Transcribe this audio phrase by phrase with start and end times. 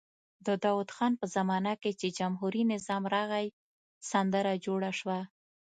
[0.45, 3.47] د داود خان په زمانه کې چې جمهوري نظام راغی
[4.09, 5.19] سندره جوړه شوه.